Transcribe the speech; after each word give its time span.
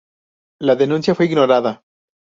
La 0.61 0.75
denuncia 0.75 1.13
fue 1.13 1.27
ignorada. 1.27 1.83